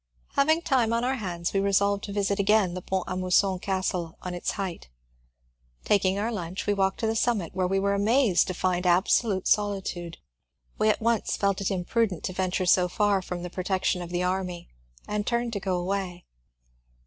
[0.33, 4.17] Having time on our hands, we resolved to visit again the Pont a Mousson castle
[4.23, 4.89] on its height.
[5.85, 9.47] Taking our lunch we walked to the summit, where we were amazed to find absolute
[9.47, 10.17] solitude.
[10.79, 14.23] We at once felt it imprudent to venture so far from the protection of the
[14.23, 14.69] army
[15.07, 16.25] and turned to go away.